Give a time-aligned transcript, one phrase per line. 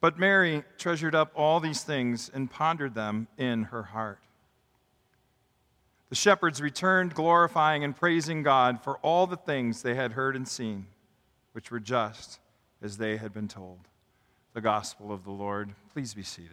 [0.00, 4.20] But Mary treasured up all these things and pondered them in her heart.
[6.08, 10.48] The shepherds returned, glorifying and praising God for all the things they had heard and
[10.48, 10.86] seen,
[11.52, 12.40] which were just
[12.80, 13.80] as they had been told.
[14.54, 15.74] The gospel of the Lord.
[15.92, 16.52] Please be seated.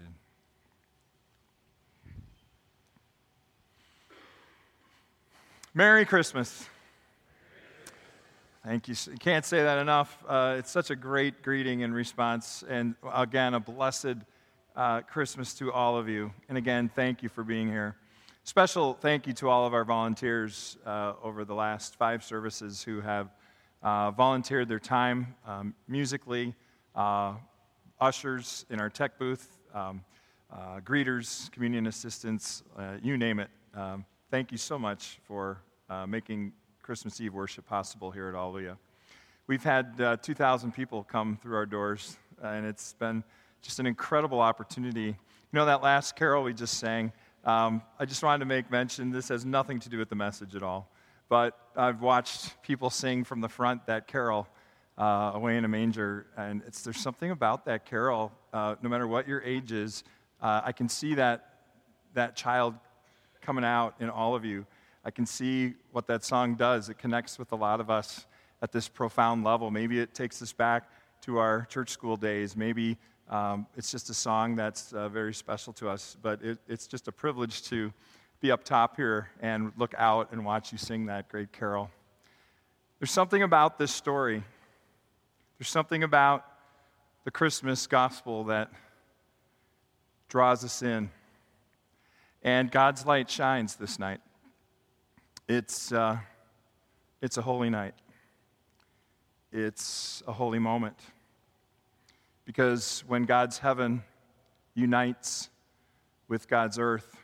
[5.74, 6.70] Merry Christmas.
[8.66, 8.96] Thank you.
[9.20, 10.24] Can't say that enough.
[10.28, 12.64] Uh, it's such a great greeting and response.
[12.68, 14.16] And again, a blessed
[14.76, 16.34] uh, Christmas to all of you.
[16.50, 17.96] And again, thank you for being here.
[18.44, 23.02] Special thank you to all of our volunteers uh, over the last five services who
[23.02, 23.30] have
[23.84, 26.56] uh, volunteered their time um, musically,
[26.96, 27.36] uh,
[28.02, 30.04] ushers in our tech booth, um,
[30.52, 32.64] uh, greeters, communion assistants,
[33.04, 33.52] you name it.
[33.76, 35.62] Um, thank you so much for
[36.08, 36.52] making
[36.86, 38.78] Christmas Eve worship possible here at Alleluia.
[39.48, 43.24] We've had uh, 2,000 people come through our doors, uh, and it's been
[43.64, 45.08] just an incredible opportunity.
[45.08, 45.16] You
[45.52, 47.12] know, that last carol we just sang,
[47.44, 50.56] um, I just wanted to make mention this has nothing to do with the message
[50.56, 50.88] at all.
[51.28, 54.48] But I've watched people sing from the front that carol,
[54.96, 59.08] uh, Away in a Manger, and it's, there's something about that carol, uh, no matter
[59.08, 60.04] what your age is,
[60.40, 61.50] uh, I can see that,
[62.14, 62.76] that child
[63.42, 64.68] coming out in all of you.
[65.06, 66.90] I can see what that song does.
[66.90, 68.26] It connects with a lot of us
[68.64, 69.70] at this profound level.
[69.70, 70.90] Maybe it takes us back
[71.22, 72.58] to our church school days.
[72.58, 72.98] Maybe
[73.30, 76.18] um, it's just a song that's uh, very special to us.
[76.20, 77.94] But it, it's just a privilege to
[78.42, 81.92] be up top here and look out and watch you sing that great carol.
[83.00, 84.44] There's something about this story.
[85.60, 86.46] There's something about
[87.26, 88.72] the Christmas gospel that
[90.30, 91.12] draws us in.
[92.42, 94.20] And God's light shines this night.
[95.48, 96.18] It's, uh,
[97.22, 97.94] it's a holy night.
[99.52, 100.98] It's a holy moment.
[102.46, 104.02] Because when God's heaven
[104.74, 105.50] unites
[106.28, 107.16] with God's earth,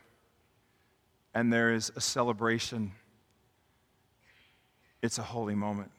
[1.34, 2.92] and there is a celebration,
[5.02, 5.90] it's a holy moment.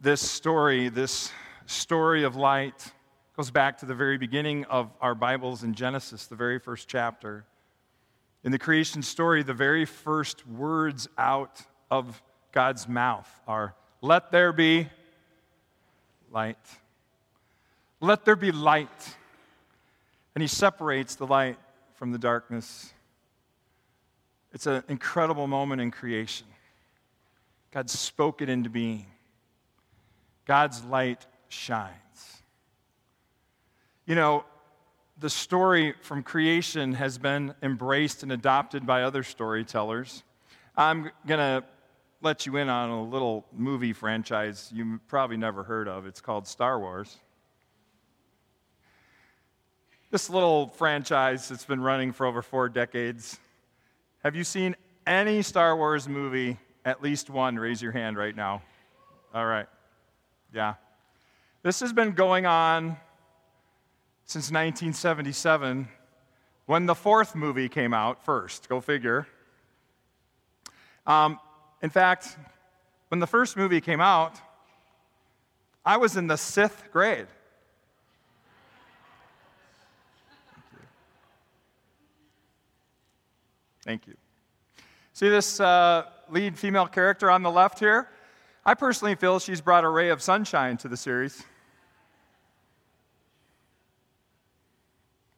[0.00, 1.32] This story, this
[1.66, 2.92] story of light,
[3.36, 7.44] goes back to the very beginning of our Bibles in Genesis, the very first chapter.
[8.42, 14.52] In the creation story, the very first words out of God's mouth are, Let there
[14.52, 14.88] be
[16.30, 16.56] light.
[18.00, 19.16] Let there be light.
[20.34, 21.58] And he separates the light
[21.94, 22.92] from the darkness.
[24.52, 26.46] It's an incredible moment in creation.
[27.72, 29.06] God spoke it into being.
[30.46, 31.94] God's light shines.
[34.06, 34.44] You know,
[35.20, 40.22] the story from creation has been embraced and adopted by other storytellers.
[40.76, 41.64] I'm going to
[42.22, 46.06] let you in on a little movie franchise you probably never heard of.
[46.06, 47.18] It's called Star Wars.
[50.10, 53.38] This little franchise that's been running for over four decades.
[54.24, 54.74] Have you seen
[55.06, 56.58] any Star Wars movie?
[56.84, 57.56] At least one.
[57.56, 58.62] Raise your hand right now.
[59.34, 59.66] All right.
[60.54, 60.74] Yeah.
[61.62, 62.96] This has been going on
[64.30, 65.88] since 1977
[66.66, 68.68] when the fourth movie came out first.
[68.68, 69.26] Go figure.
[71.04, 71.40] Um,
[71.82, 72.36] in fact,
[73.08, 74.40] when the first movie came out,
[75.84, 77.26] I was in the sixth grade.
[83.82, 84.14] Thank you.
[85.12, 88.08] See this uh, lead female character on the left here?
[88.64, 91.42] I personally feel she's brought a ray of sunshine to the series.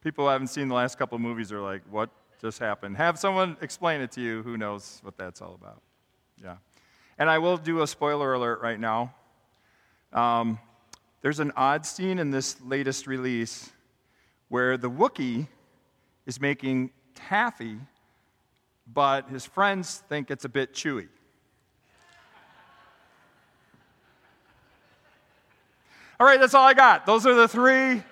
[0.02, 2.10] People who haven't seen the last couple of movies are like, what
[2.40, 2.96] just happened?
[2.96, 5.80] Have someone explain it to you who knows what that's all about.
[6.42, 6.56] Yeah.
[7.18, 9.14] And I will do a spoiler alert right now.
[10.12, 10.58] Um,
[11.20, 13.70] there's an odd scene in this latest release
[14.48, 15.46] where the Wookiee
[16.26, 17.78] is making taffy,
[18.92, 21.08] but his friends think it's a bit chewy.
[26.18, 27.06] All right, that's all I got.
[27.06, 28.02] Those are the three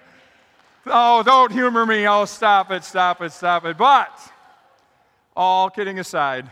[0.86, 2.06] Oh, don't humor me.
[2.06, 3.76] Oh, stop it, stop it, stop it.
[3.76, 4.18] But,
[5.36, 6.50] all kidding aside,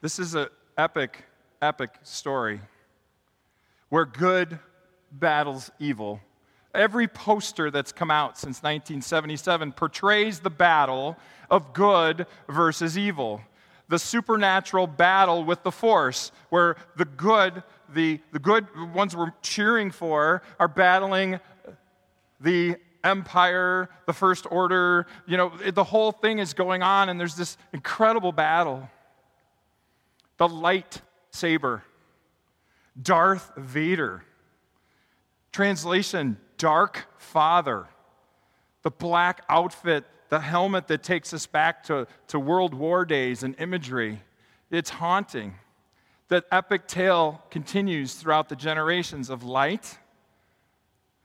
[0.00, 1.24] this is an epic,
[1.62, 2.60] epic story
[3.88, 4.58] where good
[5.12, 6.20] battles evil
[6.74, 11.16] every poster that's come out since 1977 portrays the battle
[11.50, 13.40] of good versus evil.
[13.88, 19.90] The supernatural battle with the force, where the good, the, the good ones we're cheering
[19.90, 21.38] for, are battling
[22.44, 25.06] the empire, the first order.
[25.26, 28.88] You know, the whole thing is going on, and there's this incredible battle.
[30.36, 31.00] The light
[31.30, 31.82] saber,
[33.00, 34.22] Darth Vader.
[35.52, 37.86] Translation Dark Father.
[38.82, 43.54] The black outfit, the helmet that takes us back to, to World War days and
[43.58, 44.20] imagery.
[44.70, 45.54] It's haunting.
[46.28, 49.98] That epic tale continues throughout the generations of light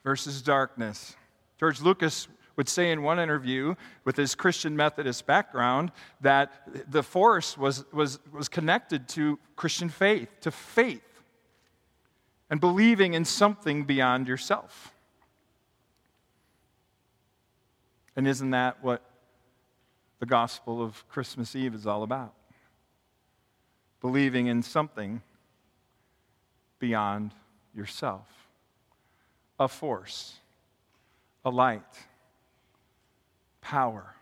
[0.04, 1.16] versus darkness.
[1.60, 3.74] George Lucas would say in one interview
[4.04, 6.52] with his Christian Methodist background that
[6.92, 11.02] the force was, was, was connected to Christian faith, to faith,
[12.50, 14.94] and believing in something beyond yourself.
[18.16, 19.02] And isn't that what
[20.20, 22.34] the gospel of Christmas Eve is all about?
[24.02, 25.22] Believing in something
[26.80, 27.34] beyond
[27.74, 28.49] yourself,
[29.60, 30.40] a force
[31.46, 31.84] a light,
[33.62, 34.16] power.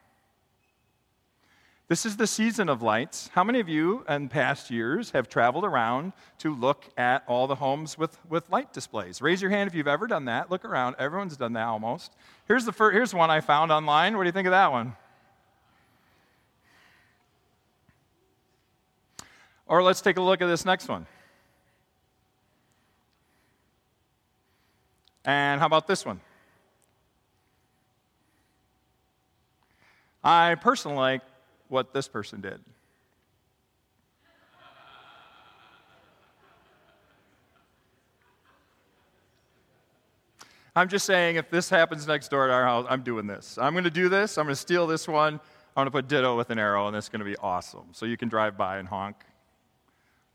[1.88, 3.30] This is the season of lights.
[3.34, 7.56] How many of you in past years have traveled around to look at all the
[7.56, 9.22] homes with, with light displays?
[9.22, 10.52] Raise your hand if you've ever done that.
[10.52, 10.98] Look around.
[11.00, 12.14] Everyone's done that almost.
[12.48, 14.18] Here's, the first, here's one I found online.
[14.18, 14.96] What do you think of that one?
[19.66, 21.08] Or let's take a look at this next one.
[25.28, 26.22] And how about this one?
[30.24, 31.22] I personally like
[31.68, 32.62] what this person did.
[40.74, 43.58] I'm just saying, if this happens next door at our house, I'm doing this.
[43.60, 44.38] I'm going to do this.
[44.38, 45.34] I'm going to steal this one.
[45.34, 45.42] I'm
[45.76, 47.88] going to put ditto with an arrow, and it's going to be awesome.
[47.92, 49.18] So you can drive by and honk.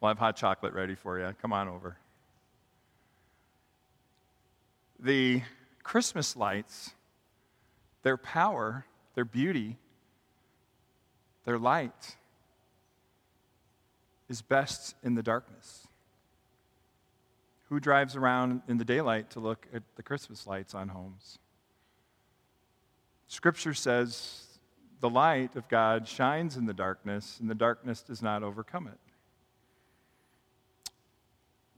[0.01, 1.33] We'll have hot chocolate ready for you.
[1.41, 1.97] Come on over.
[5.03, 5.43] The
[5.83, 6.95] Christmas lights,
[8.03, 9.77] their power, their beauty
[11.45, 12.17] their light
[14.29, 15.87] is best in the darkness.
[17.69, 21.39] Who drives around in the daylight to look at the Christmas lights on homes?
[23.29, 24.45] Scripture says
[25.01, 28.99] the light of God shines in the darkness, and the darkness does not overcome it.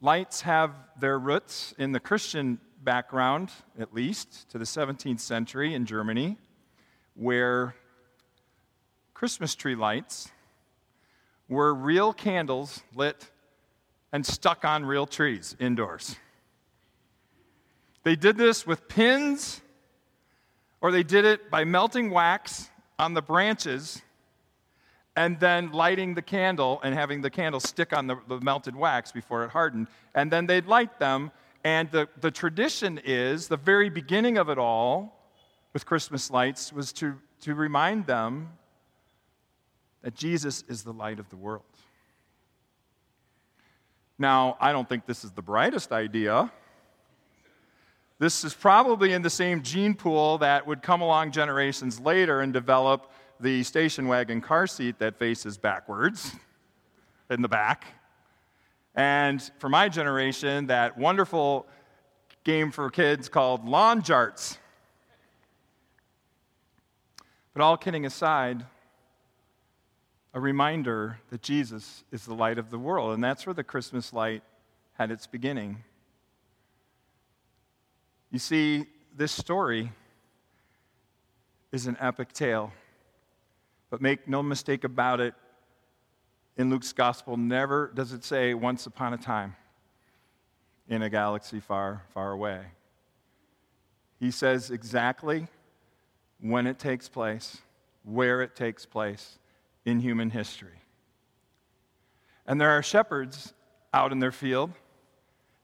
[0.01, 5.87] Lights have their roots in the Christian background, at least, to the 17th century in
[5.87, 6.37] Germany,
[7.15, 7.75] where
[9.15, 10.31] Christmas tree lights
[11.49, 13.31] were real candles lit
[14.13, 16.17] and stuck on real trees indoors.
[18.03, 19.61] They did this with pins,
[20.81, 24.03] or they did it by melting wax on the branches
[25.17, 29.13] and then lighting the candle and having the candle stick on the, the, melted wax
[29.13, 29.87] before it hardened.
[30.15, 31.31] And then they'd light them.
[31.65, 35.19] And the, the tradition is the very beginning of it all
[35.73, 38.51] with Christmas lights was to, to remind them
[40.03, 41.65] that Jesus is the light of the world.
[44.19, 46.53] Now, I don't think this is the brightest idea.
[48.19, 52.53] This is probably in the same gene pool that would come along generations later and
[52.53, 56.33] develop the station wagon car seat that faces backwards
[57.31, 57.87] in the back.
[58.95, 61.67] And for my generation, that wonderful
[62.45, 64.59] game for kids called Lawn Jarts.
[67.53, 68.65] But all kidding aside,
[70.33, 73.15] a reminder that Jesus is the light of the world.
[73.15, 74.43] And that's where the Christmas light
[74.95, 75.79] had its beginning.
[78.31, 78.87] You see,
[79.17, 79.93] this story
[81.71, 82.73] is an epic tale.
[83.91, 85.35] But make no mistake about it,
[86.57, 89.57] in Luke's gospel, never does it say once upon a time
[90.89, 92.63] in a galaxy far, far away.
[94.21, 95.49] He says exactly
[96.41, 97.59] when it takes place,
[98.05, 99.39] where it takes place,
[99.85, 100.81] in human history.
[102.47, 103.53] And there are shepherds
[103.93, 104.71] out in their field.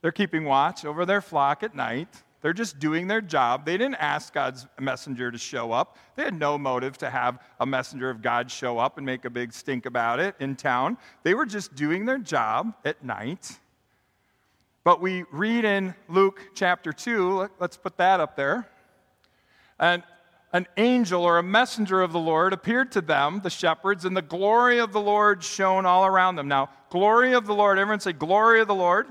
[0.01, 2.23] They're keeping watch over their flock at night.
[2.43, 3.67] They're just doing their job.
[3.67, 5.99] They didn't ask God's messenger to show up.
[6.17, 9.31] They had no motive to have a messenger of God show up and make a
[9.31, 10.97] big stink about it in town.
[11.23, 13.59] They were just doing their job at night.
[14.85, 18.67] But we read in Luke chapter 2, let's put that up there.
[19.79, 20.03] And
[20.53, 24.23] an angel or a messenger of the Lord appeared to them, the shepherds, and the
[24.23, 26.49] glory of the Lord shone all around them.
[26.49, 29.07] Now, glory of the Lord, everyone say, glory of the Lord.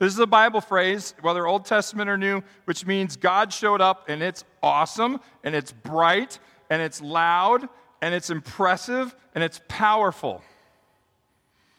[0.00, 4.08] This is a Bible phrase, whether Old Testament or New, which means God showed up
[4.08, 6.38] and it's awesome and it's bright
[6.70, 7.68] and it's loud
[8.00, 10.42] and it's impressive and it's powerful.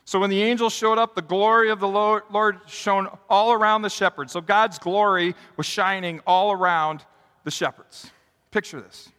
[0.06, 3.90] So when the angel showed up, the glory of the Lord shone all around the
[3.90, 4.32] shepherds.
[4.32, 7.04] So God's glory was shining all around
[7.44, 8.12] the shepherds.
[8.52, 9.10] Picture this.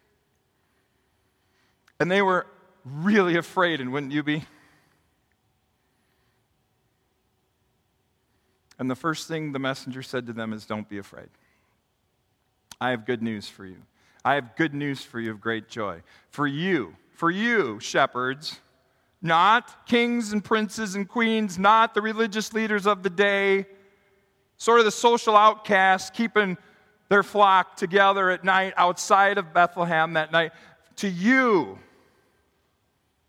[1.99, 2.47] And they were
[2.85, 4.45] really afraid, and wouldn't you be?
[8.83, 11.29] And the first thing the messenger said to them is, Don't be afraid.
[12.81, 13.77] I have good news for you.
[14.25, 16.03] I have good news for you of great joy.
[16.31, 18.59] For you, for you, shepherds,
[19.23, 23.67] not kings and princes and queens, not the religious leaders of the day,
[24.57, 26.59] sort of the social outcasts keeping
[27.09, 30.51] their flock together at night outside of Bethlehem that night.
[30.97, 31.79] To you,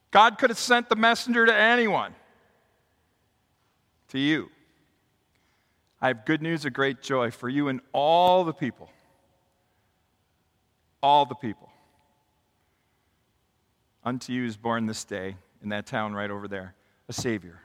[0.10, 2.16] God could have sent the messenger to anyone.
[4.08, 4.50] To you,
[6.04, 8.90] I have good news of great joy for you and all the people.
[11.02, 11.70] All the people.
[14.04, 16.76] Unto you is born this day in that town right over there
[17.08, 17.62] a Savior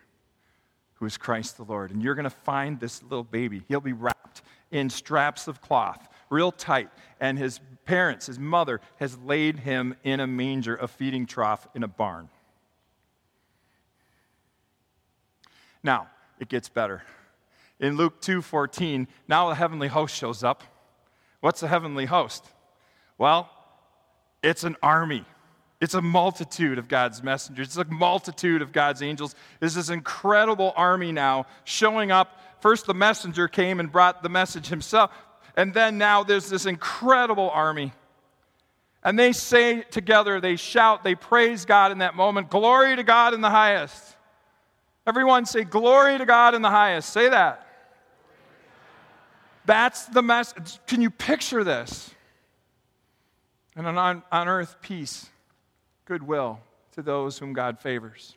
[0.95, 1.91] who is Christ the Lord.
[1.91, 3.65] And you're going to find this little baby.
[3.67, 6.91] He'll be wrapped in straps of cloth, real tight.
[7.19, 11.83] And his parents, his mother, has laid him in a manger, a feeding trough in
[11.83, 12.29] a barn.
[15.83, 16.07] Now,
[16.39, 17.03] it gets better.
[17.81, 20.65] In Luke 2:14, now the heavenly host shows up.
[21.41, 22.45] What's a heavenly host?
[23.17, 23.51] Well,
[24.43, 25.25] it's an army.
[25.81, 27.69] It's a multitude of God's messengers.
[27.69, 29.37] It's a multitude of God's angels.
[29.61, 32.41] There's this incredible army now showing up.
[32.61, 35.13] First, the messenger came and brought the message himself.
[35.57, 37.93] And then now there's this incredible army.
[39.05, 43.33] And they say together, they shout, they praise God in that moment Glory to God
[43.33, 44.17] in the highest.
[45.07, 47.11] Everyone say, Glory to God in the highest.
[47.11, 47.68] Say that.
[49.69, 50.79] That's the message.
[50.87, 52.11] Can you picture this?
[53.77, 55.29] And on, on earth, peace
[56.07, 56.61] goodwill
[56.93, 58.35] to those whom God favors.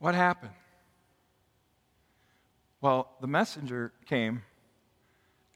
[0.00, 0.54] What happened?
[2.80, 4.42] Well, the messenger came,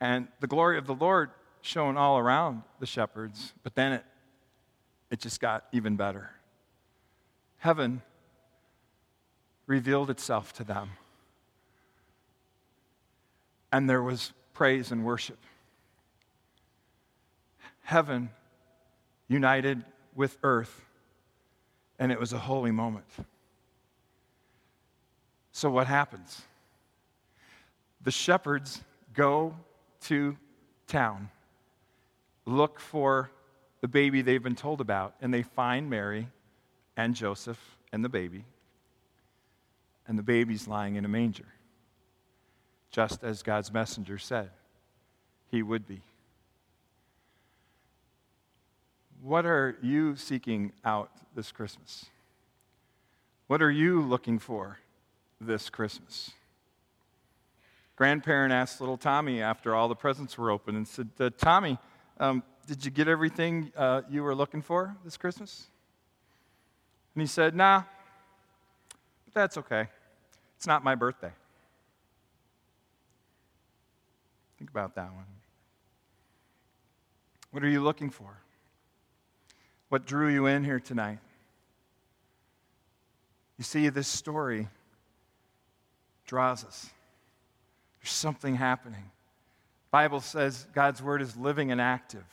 [0.01, 1.31] and the glory of the Lord
[1.63, 4.05] shone all around the shepherds, but then it,
[5.11, 6.31] it just got even better.
[7.59, 8.03] Heaven
[9.67, 10.91] revealed itself to them,
[13.73, 15.39] and there was praise and worship.
[17.83, 18.31] Heaven
[19.29, 19.85] united
[20.15, 20.85] with earth,
[21.99, 23.07] and it was a holy moment.
[25.53, 26.43] So, what happens?
[28.03, 28.83] The shepherds
[29.15, 29.55] go
[30.03, 30.37] to
[30.87, 31.31] town,
[32.47, 33.31] look for
[33.81, 36.29] the baby they've been told about, and they find Mary
[36.97, 38.45] and Joseph and the baby.
[40.07, 41.47] And the baby's lying in a manger,
[42.91, 44.51] just as God's messenger said
[45.51, 46.01] he would be.
[49.23, 52.07] What are you seeking out this Christmas?
[53.49, 54.79] What are you looking for
[55.41, 56.31] this Christmas?
[57.97, 61.79] Grandparent asked little Tommy after all the presents were open and said, uh, Tommy,
[62.19, 65.67] um, did you get everything uh, you were looking for this Christmas?
[67.15, 67.83] And he said, Nah,
[69.25, 69.89] but that's okay.
[70.57, 71.33] It's not my birthday.
[74.61, 75.27] Think about that one.
[77.51, 78.37] What are you looking for?
[79.91, 81.19] what drew you in here tonight.
[83.59, 84.69] You see, this story
[86.27, 86.89] draws us.
[88.01, 89.11] There's something happening.
[89.91, 92.25] Bible says God's word is living and active.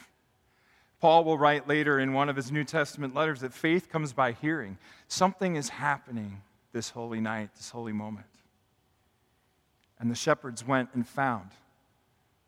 [1.02, 4.34] Paul will write later in one of his New Testament letters that faith comes by
[4.34, 4.78] hearing.
[5.08, 6.44] Something is happening
[6.74, 8.28] this holy night, this holy moment.
[10.00, 11.50] And the shepherds went and found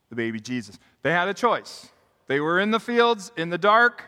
[0.09, 0.79] the baby Jesus.
[1.03, 1.89] They had a choice.
[2.27, 4.03] They were in the fields in the dark.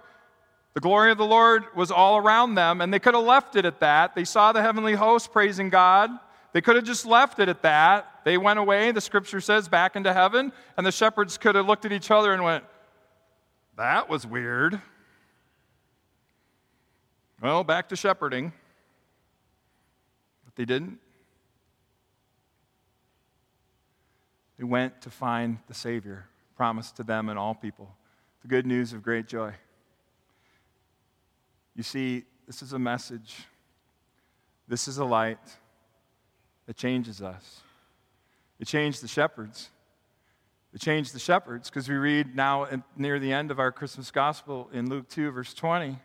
[0.74, 3.66] The glory of the Lord was all around them, and they could have left it
[3.66, 4.16] at that.
[4.16, 6.12] They saw the heavenly host praising God.
[6.54, 8.22] They could have just left it at that.
[8.24, 11.86] They went away, the scripture says, back into heaven, and the shepherds could have looked
[11.86, 12.64] at each other and went,
[13.78, 14.82] That was weird.
[17.42, 18.54] Well, back to shepherding.
[20.46, 21.00] But they didn't.
[24.62, 27.96] They went to find the Savior promised to them and all people,
[28.44, 29.54] the good news of great joy.
[31.76, 33.48] You see, this is a message,
[34.68, 35.40] this is a light
[36.68, 37.62] that changes us.
[38.60, 39.72] It changed the shepherds.
[40.76, 44.70] It changed the shepherds because we read now near the end of our Christmas gospel
[44.72, 45.98] in Luke 2, verse 20,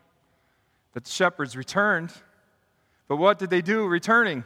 [0.95, 2.11] that the shepherds returned.
[3.07, 4.45] But what did they do returning?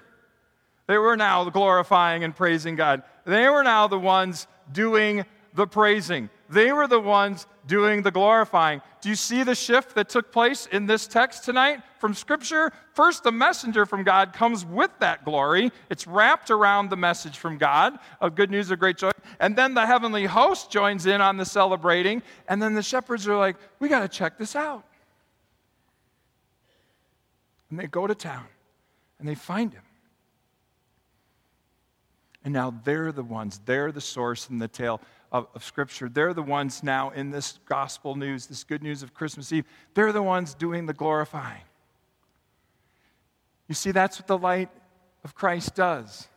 [0.90, 3.04] They were now glorifying and praising God.
[3.25, 6.28] They were now the ones doing the praising.
[6.49, 8.82] They were the ones doing the glorifying.
[9.00, 12.73] Do you see the shift that took place in this text tonight from Scripture?
[12.92, 15.70] First, the messenger from God comes with that glory.
[15.90, 19.12] It's wrapped around the message from God of good news of great joy.
[19.38, 22.20] And then the heavenly host joins in on the celebrating.
[22.49, 24.82] And then the shepherds are like, we got to check this out.
[27.70, 28.47] And they go to town
[29.20, 29.82] and they find him.
[32.44, 36.09] And now they're the ones, they're the source and the tale of, of, Scripture.
[36.09, 40.12] They're the ones now in this gospel news, this good news of Christmas Eve, they're
[40.12, 41.62] the ones doing the glorifying.
[43.68, 44.70] You see, that's what the light
[45.23, 46.28] of Christ does.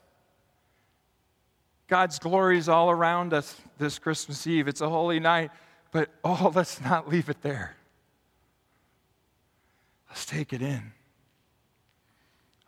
[1.87, 4.67] God's glory is all around us this Christmas Eve.
[4.67, 5.51] It's a holy night,
[5.91, 7.75] but oh, let's not leave it there.
[10.09, 10.91] Let's take it in.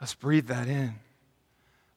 [0.01, 0.95] Let's breathe that in.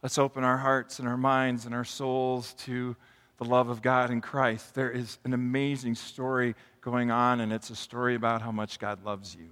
[0.03, 2.95] Let's open our hearts and our minds and our souls to
[3.39, 4.75] the love of God in Christ.
[4.75, 9.05] There is an amazing story going on, and it's a story about how much God
[9.05, 9.49] loves you.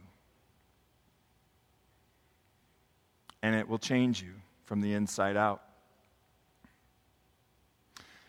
[3.43, 4.35] And it will change you
[4.65, 5.63] from the inside out.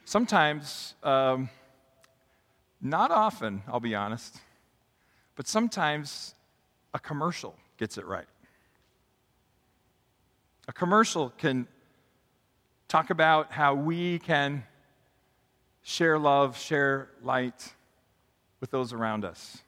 [0.05, 1.49] Sometimes, um,
[2.81, 4.37] not often, I'll be honest,
[5.35, 6.33] but sometimes
[6.95, 8.27] a commercial gets it right.
[10.67, 11.67] A commercial can
[12.87, 14.63] talk about how we can
[15.83, 17.73] share love, share light
[18.59, 19.59] with those around us.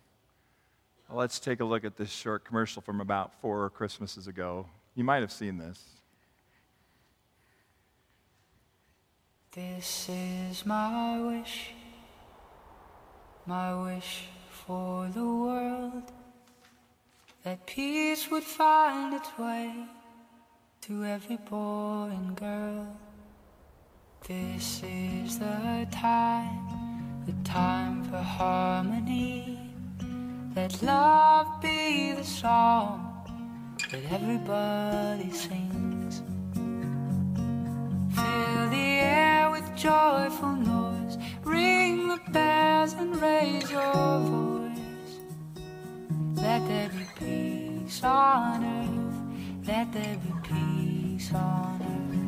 [1.11, 4.67] Let's take a look at this short commercial from about four Christmases ago.
[4.95, 5.83] You might have seen this.
[9.51, 11.71] This is my wish,
[13.47, 16.03] my wish for the world,
[17.43, 19.73] that peace would find its way
[20.81, 22.95] to every boy and girl.
[24.27, 29.59] This is the time, the time for harmony.
[30.55, 33.25] Let love be the song
[33.91, 36.21] that everybody sings.
[38.13, 41.17] Fill the air with joyful noise.
[41.43, 45.19] Ring the bells and raise your voice.
[46.35, 49.67] Let there be peace on earth.
[49.67, 52.18] Let there be peace on earth.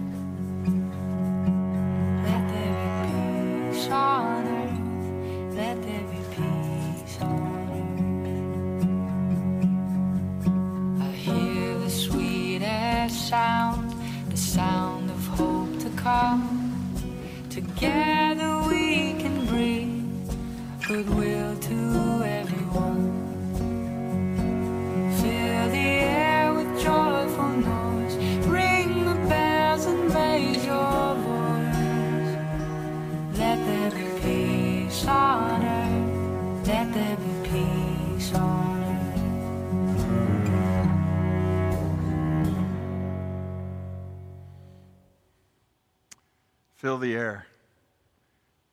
[46.81, 47.45] Fill the air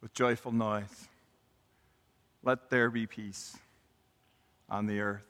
[0.01, 1.09] with joyful noise.
[2.43, 3.55] Let there be peace
[4.71, 5.27] on the earth.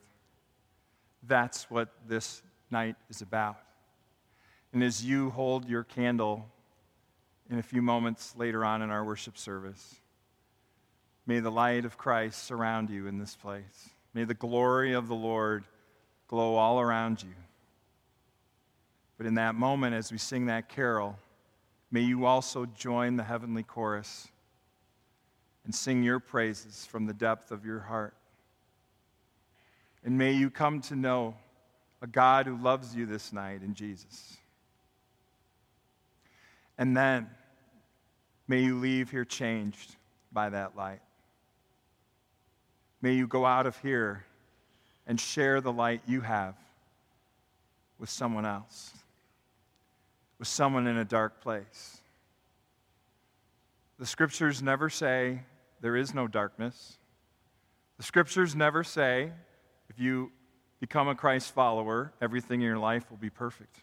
[1.24, 3.56] That's what this night is about.
[4.72, 6.46] And as you hold your candle
[7.50, 9.96] in a few moments later on in our worship service,
[11.26, 13.88] may the light of Christ surround you in this place.
[14.14, 15.64] May the glory of the Lord
[16.28, 17.34] glow all around you.
[19.16, 21.18] But in that moment, as we sing that carol,
[21.90, 24.28] may you also join the heavenly chorus
[25.64, 28.14] and sing your praises from the depth of your heart.
[30.04, 31.34] And may you come to know
[32.00, 34.36] a God who loves you this night in Jesus.
[36.78, 37.28] And then
[38.46, 39.96] may you leave here changed
[40.32, 41.00] by that light.
[43.02, 44.24] May you go out of here
[45.06, 46.54] and share the light you have
[47.98, 48.92] with someone else,
[50.38, 52.00] with someone in a dark place.
[53.98, 55.40] The scriptures never say
[55.80, 56.98] there is no darkness.
[57.96, 59.32] The scriptures never say
[59.88, 60.30] if you
[60.80, 63.76] become a Christ follower, everything in your life will be perfect.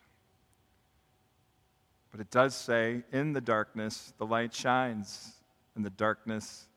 [2.12, 5.34] But it does say, in the darkness, the light shines,
[5.76, 6.68] and the darkness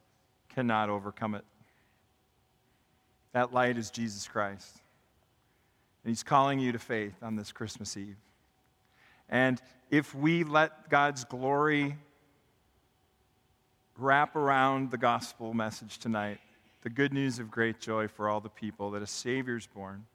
[0.48, 1.44] cannot overcome it.
[3.32, 4.80] That light is Jesus Christ.
[6.02, 8.16] And He's calling you to faith on this Christmas Eve.
[9.28, 9.60] And
[9.90, 11.96] if we let God's glory
[13.96, 16.38] wrap around the gospel message tonight,
[16.82, 20.06] the good news of great joy for all the people that a Savior's born,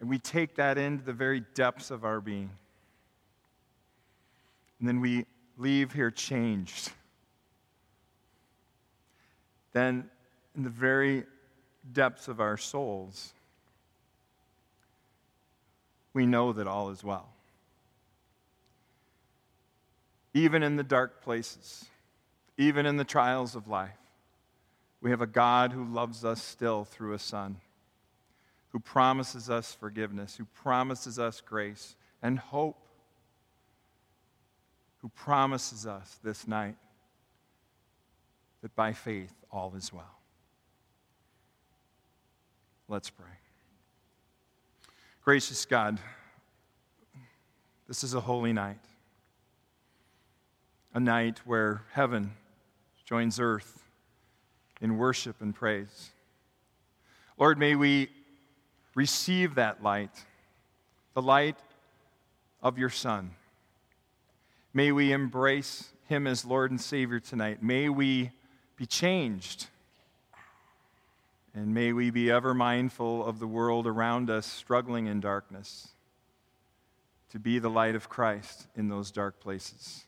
[0.00, 2.50] and we take that into the very depths of our being,
[4.78, 5.24] and then we
[5.56, 6.90] leave here changed,
[9.72, 10.10] then
[10.56, 11.24] in the very
[11.92, 13.32] depths of our souls,
[16.12, 17.28] we know that all is well.
[20.36, 21.86] Even in the dark places,
[22.58, 23.96] even in the trials of life,
[25.00, 27.56] we have a God who loves us still through a Son,
[28.68, 32.76] who promises us forgiveness, who promises us grace and hope,
[34.98, 36.76] who promises us this night
[38.60, 40.18] that by faith all is well.
[42.88, 43.24] Let's pray.
[45.24, 45.98] Gracious God,
[47.88, 48.80] this is a holy night,
[50.96, 52.32] a night where heaven
[53.04, 53.84] joins earth
[54.80, 56.10] in worship and praise.
[57.36, 58.08] Lord, may we
[58.94, 60.24] receive that light,
[61.12, 61.58] the light
[62.62, 63.32] of your Son.
[64.72, 67.62] May we embrace him as Lord and Savior tonight.
[67.62, 68.30] May we
[68.78, 69.66] be changed
[71.54, 75.88] and may we be ever mindful of the world around us struggling in darkness
[77.32, 80.05] to be the light of Christ in those dark places.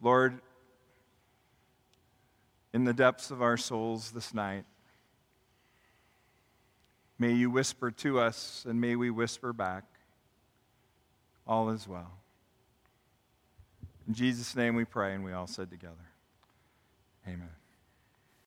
[0.00, 0.40] Lord,
[2.72, 4.64] in the depths of our souls this night,
[7.18, 9.84] may you whisper to us and may we whisper back,
[11.46, 12.12] all is well.
[14.08, 15.94] In Jesus' name we pray, and we all said together,
[17.28, 17.59] Amen.